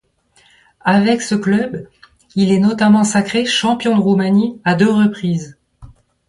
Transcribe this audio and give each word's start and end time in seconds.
Avec 0.83 1.21
ce 1.21 1.35
club, 1.35 1.85
il 2.33 2.51
est 2.51 2.57
notamment 2.57 3.03
sacré 3.03 3.45
champion 3.45 3.95
de 3.95 4.01
Roumanie 4.01 4.59
à 4.63 4.73
deux 4.73 4.89
reprises. 4.91 5.59